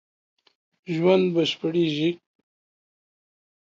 [0.93, 2.09] ژوند بشپړېږي